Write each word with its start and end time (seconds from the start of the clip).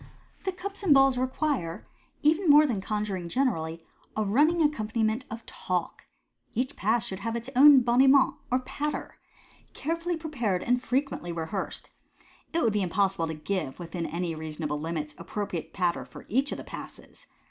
The 0.45 0.51
cups 0.51 0.81
and 0.81 0.95
balls 0.95 1.15
require, 1.15 1.85
even 2.23 2.49
more 2.49 2.65
than 2.65 2.81
conjuring 2.81 3.29
generally, 3.29 3.85
a 4.17 4.23
running 4.23 4.59
accompaniment 4.63 5.25
of 5.29 5.45
talk. 5.45 6.05
Each 6.55 6.75
Pass 6.75 7.05
should 7.05 7.19
have 7.19 7.35
its 7.35 7.51
own" 7.55 7.81
boniment" 7.83 8.33
or" 8.49 8.57
patter," 8.77 9.19
carefully 9.75 10.17
prepared 10.17 10.63
and 10.63 10.81
frequently 10.81 11.31
rehearsed. 11.31 11.91
It 12.51 12.63
would 12.63 12.73
be 12.73 12.81
impossible 12.81 13.27
to 13.27 13.35
give, 13.35 13.77
within 13.77 14.07
any 14.07 14.33
reasonable 14.33 14.79
limits, 14.79 15.13
appro 15.13 15.47
priate 15.47 15.71
patter 15.71 16.03
for 16.03 16.25
each 16.29 16.51
of 16.51 16.57
the 16.57 16.63
Passes. 16.63 17.27